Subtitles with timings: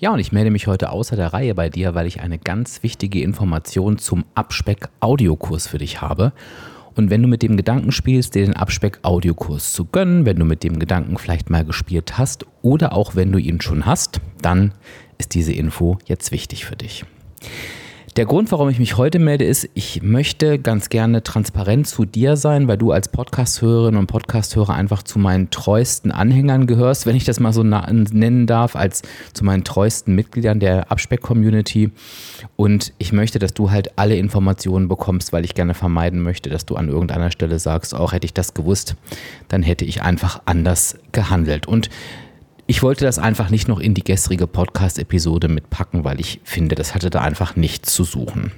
[0.00, 2.84] Ja, und ich melde mich heute außer der Reihe bei dir, weil ich eine ganz
[2.84, 6.32] wichtige Information zum Abspeck-Audiokurs für dich habe.
[6.94, 10.62] Und wenn du mit dem Gedanken spielst, dir den Abspeck-Audiokurs zu gönnen, wenn du mit
[10.62, 14.72] dem Gedanken vielleicht mal gespielt hast oder auch wenn du ihn schon hast, dann
[15.18, 17.04] ist diese Info jetzt wichtig für dich.
[18.18, 22.36] Der Grund, warum ich mich heute melde, ist, ich möchte ganz gerne transparent zu dir
[22.36, 27.22] sein, weil du als Podcast-Hörerin und Podcast-Hörer einfach zu meinen treuesten Anhängern gehörst, wenn ich
[27.22, 29.02] das mal so nennen darf, als
[29.34, 31.92] zu meinen treuesten Mitgliedern der Abspeck-Community.
[32.56, 36.66] Und ich möchte, dass du halt alle Informationen bekommst, weil ich gerne vermeiden möchte, dass
[36.66, 38.96] du an irgendeiner Stelle sagst, auch hätte ich das gewusst,
[39.46, 41.68] dann hätte ich einfach anders gehandelt.
[41.68, 41.88] Und
[42.70, 46.94] ich wollte das einfach nicht noch in die gestrige Podcast-Episode mitpacken, weil ich finde, das
[46.94, 48.52] hatte da einfach nichts zu suchen.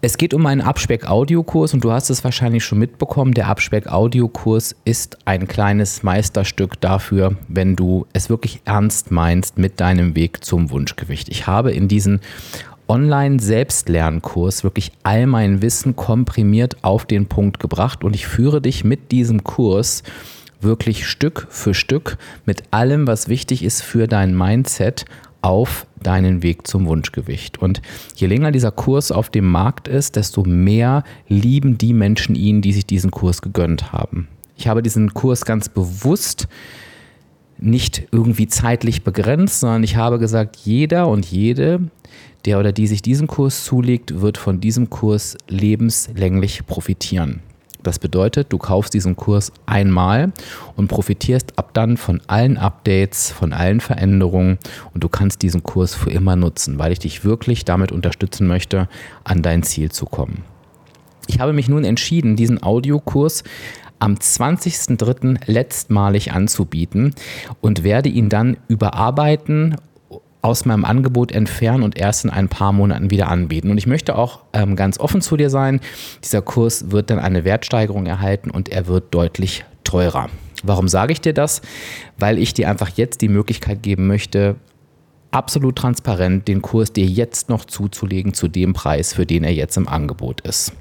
[0.00, 3.34] Es geht um einen Abspeck-Audiokurs und du hast es wahrscheinlich schon mitbekommen.
[3.34, 10.14] Der Abspeck-Audiokurs ist ein kleines Meisterstück dafür, wenn du es wirklich ernst meinst mit deinem
[10.14, 11.30] Weg zum Wunschgewicht.
[11.30, 12.20] Ich habe in diesen
[12.86, 19.10] Online-Selbstlernkurs wirklich all mein Wissen komprimiert auf den Punkt gebracht und ich führe dich mit
[19.10, 20.04] diesem Kurs
[20.60, 25.04] wirklich Stück für Stück mit allem, was wichtig ist für dein Mindset,
[25.42, 27.60] auf deinen Weg zum Wunschgewicht.
[27.60, 27.82] Und
[28.16, 32.72] je länger dieser Kurs auf dem Markt ist, desto mehr lieben die Menschen ihn, die
[32.72, 34.28] sich diesen Kurs gegönnt haben.
[34.56, 36.48] Ich habe diesen Kurs ganz bewusst
[37.58, 41.80] nicht irgendwie zeitlich begrenzt, sondern ich habe gesagt, jeder und jede,
[42.46, 47.40] der oder die sich diesen Kurs zulegt, wird von diesem Kurs lebenslänglich profitieren.
[47.84, 50.32] Das bedeutet, du kaufst diesen Kurs einmal
[50.74, 54.58] und profitierst ab dann von allen Updates, von allen Veränderungen
[54.94, 58.88] und du kannst diesen Kurs für immer nutzen, weil ich dich wirklich damit unterstützen möchte,
[59.22, 60.44] an dein Ziel zu kommen.
[61.26, 63.44] Ich habe mich nun entschieden, diesen Audiokurs
[63.98, 65.40] am 20.03.
[65.46, 67.14] letztmalig anzubieten
[67.60, 69.76] und werde ihn dann überarbeiten
[70.44, 73.70] aus meinem Angebot entfernen und erst in ein paar Monaten wieder anbieten.
[73.70, 75.80] Und ich möchte auch ähm, ganz offen zu dir sein,
[76.22, 80.28] dieser Kurs wird dann eine Wertsteigerung erhalten und er wird deutlich teurer.
[80.62, 81.62] Warum sage ich dir das?
[82.18, 84.56] Weil ich dir einfach jetzt die Möglichkeit geben möchte,
[85.34, 89.76] absolut transparent den Kurs dir jetzt noch zuzulegen zu dem Preis, für den er jetzt
[89.76, 90.72] im Angebot ist.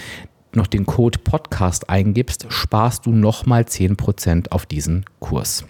[0.53, 5.65] noch den Code Podcast eingibst, sparst du nochmal 10% auf diesen Kurs.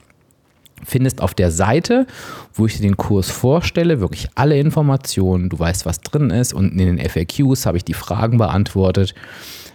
[0.86, 2.08] Findest auf der Seite,
[2.54, 5.50] wo ich dir den Kurs vorstelle, wirklich alle Informationen.
[5.50, 6.54] Du weißt, was drin ist.
[6.54, 9.14] Und in den FAQs habe ich die Fragen beantwortet.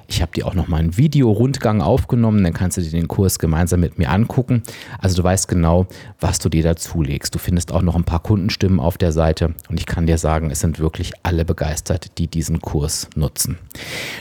[0.06, 3.38] Ich habe dir auch noch mal einen Videorundgang aufgenommen, dann kannst du dir den Kurs
[3.38, 4.62] gemeinsam mit mir angucken.
[4.98, 5.86] Also du weißt genau,
[6.20, 7.34] was du dir dazulegst.
[7.34, 10.50] Du findest auch noch ein paar Kundenstimmen auf der Seite und ich kann dir sagen,
[10.50, 13.58] es sind wirklich alle begeistert, die diesen Kurs nutzen.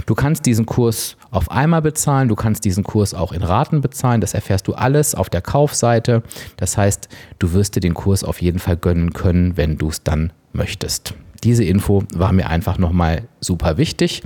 [0.06, 4.22] Du kannst diesen Kurs auf einmal bezahlen, du kannst diesen Kurs auch in Raten bezahlen,
[4.22, 6.24] das erfährst du alles auf der Kaufseite.
[6.58, 10.04] Das heißt, du wirst dir den Kurs auf jeden Fall gönnen können, wenn du es
[10.04, 11.14] dann möchtest.
[11.44, 14.24] Diese Info war mir einfach nochmal super wichtig.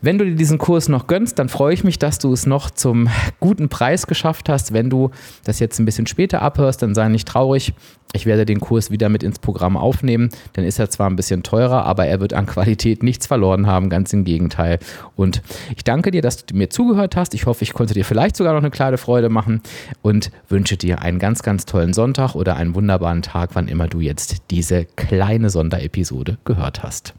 [0.00, 2.70] Wenn du dir diesen Kurs noch gönnst, dann freue ich mich, dass du es noch
[2.70, 3.08] zum
[3.40, 4.72] guten Preis geschafft hast.
[4.72, 5.10] Wenn du
[5.42, 7.74] das jetzt ein bisschen später abhörst, dann sei nicht traurig.
[8.12, 10.30] Ich werde den Kurs wieder mit ins Programm aufnehmen.
[10.52, 13.90] Dann ist er zwar ein bisschen teurer, aber er wird an Qualität nichts verloren haben,
[13.90, 14.78] ganz im Gegenteil.
[15.16, 15.42] Und
[15.76, 17.34] ich danke dir, dass du mir zugehört hast.
[17.34, 19.62] Ich hoffe, ich konnte dir vielleicht sogar noch eine kleine Freude machen
[20.00, 23.98] und wünsche dir einen ganz, ganz tollen Sonntag oder einen wunderbaren Tag, wann immer du
[23.98, 27.14] jetzt diese kleine Sonderepisode gehört hast.